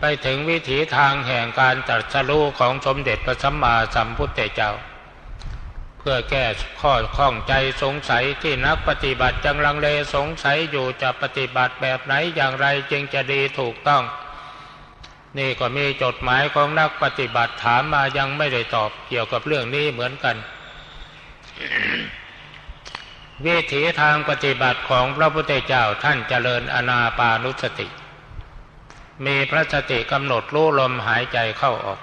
[0.00, 4.72] ไปถึงวิถีทางแห่งการตัดสรู้ของสมเด็จพระสัมมาสัมพุทธเจ้า
[5.98, 6.44] เพื่อแก้
[6.80, 14.02] ข้อข้องใจสงสัยที่นักปฏิบัติจังลังเลสงสัยอยู่จะปฏิบัติแบบไหนอย่างไรจึงจะดีถูกต้อง
[15.38, 20.36] นี่ก็มีจดหมายของนักปฏิบัติถามมายังไม่ได้ตอบเกี่ยวกับเรื่องนี้เหมือนกัน
[23.44, 27.88] วิถีทางปฏิบัติของพระพุทธเจ้าท่านเจริญอนาปานุสติ
[29.26, 32.00] มีพระสติกำหนดรู้ลมหายใจเข้าออก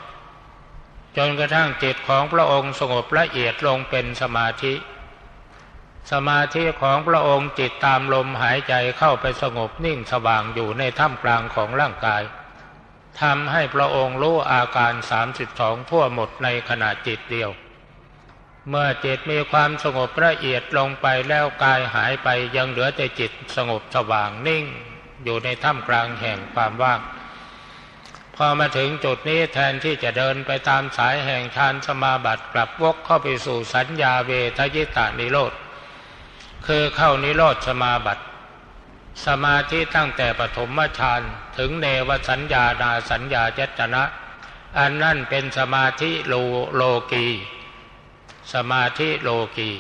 [1.18, 4.74] จนกระทั่งจิตของพระองค์สงบละเอียดลงเป็นสมาธิ
[6.12, 12.22] สมาธิของพระองค์จิตตามลมหายใจเข้าไปสงบนิ่งสว่างอยู่ในท่ามกลางของร่างกาย
[13.20, 17.52] ทำให้พระองค์รู้อาการสามสิบสองทั่วหมดในขณะจิตเดียว
[18.70, 24.66] เมื่อจิตมีความสงบละเอียดลงไปแล้วกายหายไปยังเหลือแต่จิตสงบสว่างนิ่ง
[25.24, 27.00] อยู่ในถ้ำกลางแห่งความว่าง
[28.36, 35.54] พอมาถึงจุดนี้แทนที่จะเดินไปตามสายแห่งฌานสมาบัติกลับวกเข้าไปสู่สัญญาเวทยิตานิโรธ
[36.68, 38.24] คือเข้านิโรธสมาบัติ
[39.26, 41.22] สมาธิตั้งแต่ปฐมฌาน
[41.58, 44.04] ถึงเนวสัญญานาสัญญาเจตนะ
[44.78, 46.34] อันนั่นเป็นสมาธิโล
[46.76, 47.28] โลกี
[48.54, 49.72] สมาธิโลกี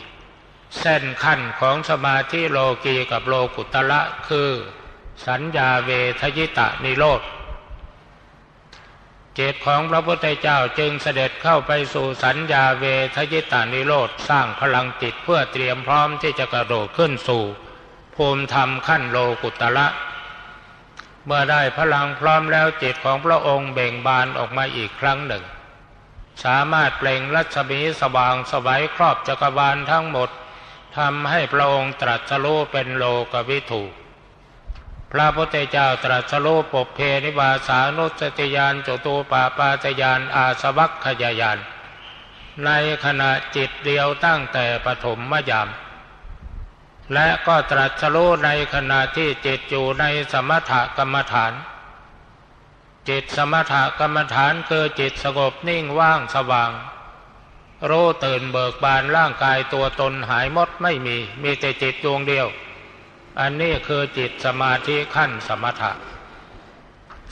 [0.79, 4.51] เส้นขั้นของสมาธิโลกีกับโลกุตละคือ
[5.27, 5.89] สัญญาเว
[6.21, 7.21] ทยิตะนิโรธ
[9.35, 17.43] เจตของพระพุทธเจ้าจึงเสด็จเข้าไปสู่สัญญาเวทยิตานิโรธสร้างพลังจิตเพื่อเตรียมพร้อมที่จะกระโดดขึ้นสู่
[18.23, 19.87] ภูมิธรรมขั้นโลกุตละ
[21.25, 25.43] เมื่อได้พลังพร้อมแล้วจิตของพระองค์เบ่งบานออกมาอีกครั้งหนึ่ง
[26.43, 30.29] สามารถเปล่งรัศมีสว่างสวัยครอบจักรวาลทั้งหมด
[30.97, 33.83] ทำให้พระองค์ตรัสรู้เป็นโลกวิถู
[35.11, 41.59] พระพุทธเจ้าตรัสรู้ปกเพนิบาสานุสติยานจตูปาปาตยานอาสวัคขยายาน
[42.65, 42.69] ใน
[43.05, 45.69] ขณะจิตเดียวตั้งแต่ปฐมมยาม
[47.13, 51.53] และก็ตรัสรู้ในขณะที่จิตอยู่ในสมถกรรมฐาน
[53.09, 56.71] จิตสมถกรรมฐานคือจิตสงบนิ่งว่างสว่าง
[57.89, 62.47] รู้ตื่นเบิกบานร่างกายตัวตนหายหมดไม่มี มีแต่จิตดวงเดียว
[63.39, 65.91] อันนี้คือจิตสมาธิขั้นสมถะ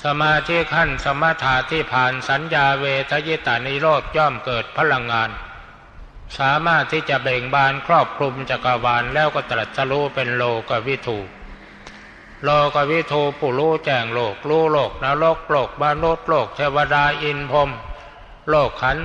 [0.06, 5.30] สมาธิขั้นสมถะที่ผ่านสัญญาเวทยิตานิโรธย่อมเกิดพลังงาน
[6.38, 11.20] สามารถที่จะเบ่งบานครอบคลุมจักรวาลแล้วก็ตรัสรู้เป็นโลกวิถู
[12.46, 17.70] โลกวิทูผู้รู้แจ้งโลกรู้โลกนรกโลกบานุษโลกเทวดาอินพรม
[18.50, 19.00] โลกขัน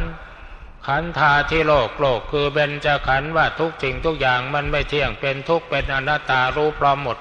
[0.86, 7.18] ขันธาที่โลกโลกคือเบญจขันว่าทุกสิ่งทุกอย่างมันไม่เที่ยงเป็นทุกเป็นอนัตตารู้พร้อมหมด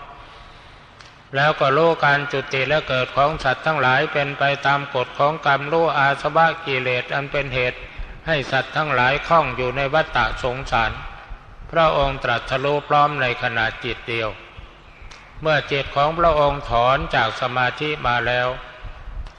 [1.36, 7.80] แล้วก็รู้การจุติและเกิดของสัตว์ทั้งหลายเป็นไปตามกฎของกรรมรู้อาสวะกิเลสอันเป็นเหตุ
[8.28, 10.92] ให้สัตว์ทั้งหลายคล้องอยู่ในวัฏฏะสงสาร
[11.72, 14.30] พระองค์ตรัสรู้พร้อมในขณะจิตเดียว
[15.42, 18.48] เมื่อจิตของพระองค์ถอนจากสมาธิมาแล้ว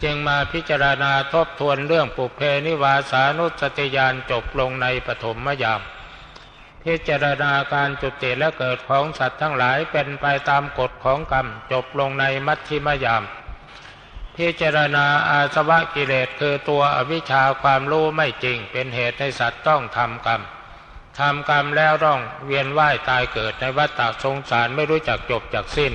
[0.02, 5.80] จึงมาพิจารณาทบทวนเรื่องปุเพนิวาสานุสติยานจบลงในปฐมยาม
[6.84, 13.22] พิจารณาการจุติและเกิดของสัตว์ทั้งหลายเป็นไปตามกฎของกรรมจบลงในมัชชิมยาม
[14.36, 20.42] พิจารณาอาสวะกิเลสคือตัวอวิชชาความรู้ไม่จริง เป็นเหตุให้สัตว์ต้องทำกรรม
[21.18, 25.92] ทำกรรมแล้วร้องเวียนว่ายตายเกิดในวัฏฏะสงสารไม่รู้จักจบจากสิ้น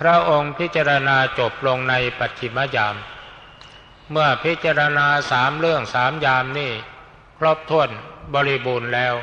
[0.00, 2.96] พระองค์พิจารณาจบลงในปัจฉิมยาม
[4.10, 6.72] เมื่อพิจารณาสามเรื่องสามยามนี่
[7.38, 7.90] ครบถ้วน
[8.34, 9.14] บริบูรณ์แล้ว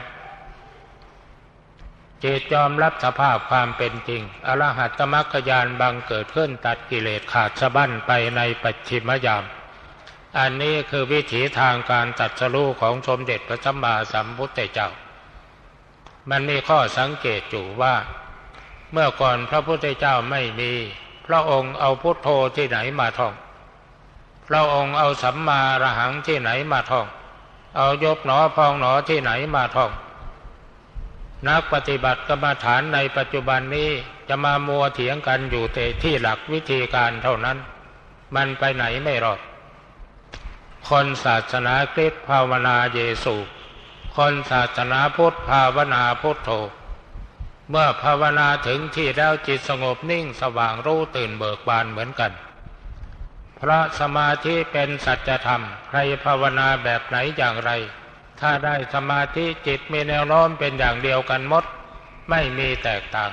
[2.24, 9.44] จิตยอมรับสภาพความเป็นจริง อรหัตตมรรคยานบังเกิดขึ้นตัดกิเลสขาดสะบั้นไปในปัจฉิมยาม
[10.38, 14.90] อันนี้คือวิถีทางการตัดสรู้ของสมเด็จพระสัมมาสัมพุทธเจ้า
[16.30, 17.96] มันมีข้อสังเกตอยู่ว่า
[18.92, 20.72] เมื่อก่อนพระพุทธเจ้าไม่มี
[21.26, 23.34] พระองค์เอาพุทโธที่ไหนมาท่อง
[24.48, 27.08] พระองค์เอาสัมมาระหังที่ไหนมาท่อง
[27.78, 29.92] เอายบหนอพองหนอที่ไหนมาท่อง
[31.48, 33.90] นักปฏิบัติกรรมฐานในปัจจุบันนี้
[34.28, 37.58] จะมามัวเถียงกันอยู่แต่ที่หลักวิธีการเท่านั้น
[38.36, 39.40] มันไปไหนไม่รอด
[40.90, 43.36] คนศาสนาคริสต์ภาวนาเยซู
[44.18, 46.50] คนศาสนาพุทธภาวนาพุทโธ
[47.70, 52.32] เมื่อภาวนาถึงที่แล้วจิตสงบนิ่งสว่างรู้ตื่นเบิกบานเหมือนกัน
[53.60, 57.72] พระสมาธิเป็นสัจธรรม ใครภาวนาแบบไหนอย่างไร
[58.40, 61.66] ถ้าได้สมาธิจิตมีแนวโน้มเป็นอย่างเดียวกันหมด
[62.30, 63.32] ไม่มีแตกต่าง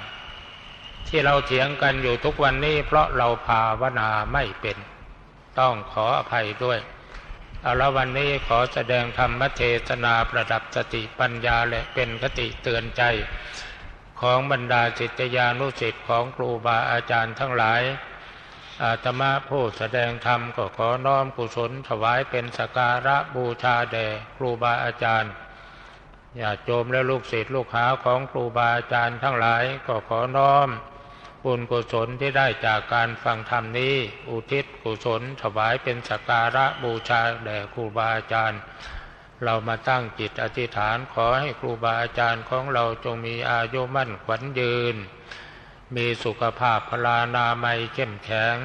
[1.09, 4.77] ที่เราเถียงกันอยู่ทุกวันนี้ เพราะเราภาวนาไม่เป็น
[5.59, 6.79] ต้องขออภัยด้วย
[7.63, 13.03] เอาละวันนี้ขอแสดงธรรมเทศนาประดับสติปัญญาและเป็นคติเตือนใจ
[14.21, 17.83] ของบรรดาจิตยานุสิต์ของครูบาอาจารย์ทั้งหลาย
[18.81, 24.07] อาตมาผู้แสดงธรรมก็ขอน้อมกุศลถวายเป็นสการะบูชาแด่
[24.37, 25.33] ครูบาอาจารย์
[26.37, 30.68] อย่าโจมและลูกศิษย์ลูกหาของครูบาอาจารย์ทั้งหลายก็ขอน้อม
[31.45, 33.95] บุญกุศลที่ได้จากการฟังธรรมนี้
[34.29, 38.61] อุทิศกุศลถวายเป็นสการะบูชาแด่ครูบาอาจารย์
[39.45, 44.97] เรามาตั้งจิตอธิษฐานขอให้ครูบาอาจารย์ของเราจงมีอายุมั่นขวัญยืน
[45.97, 48.57] มีสุขภาพพลานามัยเข้มแข็ง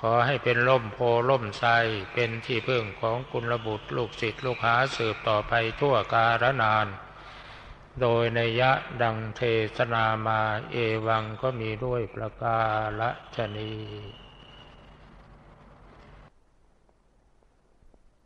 [0.00, 0.98] ขอให้เป็นล่มโพ
[1.30, 1.72] ล่มไทร
[2.14, 6.86] เป็นที่พึ่งของกุลบุตรลูกศิษย์ลูกหาสืบต่อไปทั่วกาลนาน
[8.00, 9.42] โดยในยะดังเท
[9.76, 10.40] ศนามา
[10.70, 12.60] เอวังก็มีด้วยประกา
[13.00, 13.02] ศ
[13.36, 13.72] ชนี